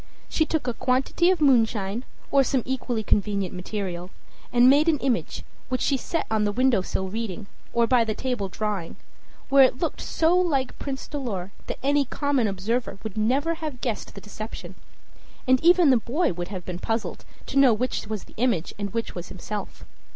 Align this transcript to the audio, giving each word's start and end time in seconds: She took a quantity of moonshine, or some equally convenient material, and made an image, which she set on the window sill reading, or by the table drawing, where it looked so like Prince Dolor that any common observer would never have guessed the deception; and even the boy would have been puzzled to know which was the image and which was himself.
She 0.29 0.47
took 0.47 0.65
a 0.67 0.73
quantity 0.73 1.29
of 1.29 1.41
moonshine, 1.41 2.05
or 2.31 2.43
some 2.43 2.63
equally 2.65 3.03
convenient 3.03 3.53
material, 3.53 4.09
and 4.51 4.67
made 4.67 4.89
an 4.89 4.97
image, 4.97 5.43
which 5.69 5.81
she 5.81 5.95
set 5.95 6.25
on 6.31 6.43
the 6.43 6.51
window 6.51 6.81
sill 6.81 7.07
reading, 7.07 7.45
or 7.71 7.85
by 7.85 8.03
the 8.03 8.15
table 8.15 8.49
drawing, 8.49 8.95
where 9.49 9.63
it 9.63 9.77
looked 9.77 10.01
so 10.01 10.35
like 10.35 10.79
Prince 10.79 11.07
Dolor 11.07 11.51
that 11.67 11.77
any 11.83 12.05
common 12.05 12.47
observer 12.47 12.97
would 13.03 13.15
never 13.15 13.53
have 13.61 13.79
guessed 13.79 14.15
the 14.15 14.21
deception; 14.21 14.73
and 15.47 15.63
even 15.63 15.91
the 15.91 15.97
boy 15.97 16.33
would 16.33 16.47
have 16.47 16.65
been 16.65 16.79
puzzled 16.79 17.23
to 17.45 17.59
know 17.59 17.71
which 17.71 18.07
was 18.07 18.23
the 18.23 18.33
image 18.37 18.73
and 18.79 18.91
which 18.95 19.13
was 19.13 19.27
himself. 19.29 19.85